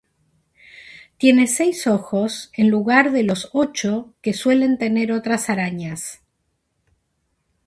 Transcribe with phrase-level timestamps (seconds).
[1.19, 6.23] Tiene seis ojos en lugar de los ocho que suelen tener otras arañas.